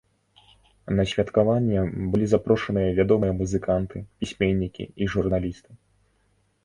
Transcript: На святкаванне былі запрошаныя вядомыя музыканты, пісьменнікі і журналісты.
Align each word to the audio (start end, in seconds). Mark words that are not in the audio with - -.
На 0.99 1.03
святкаванне 1.11 1.79
былі 2.15 2.25
запрошаныя 2.33 2.95
вядомыя 3.01 3.37
музыканты, 3.43 3.97
пісьменнікі 4.25 4.83
і 5.01 5.11
журналісты. 5.17 5.71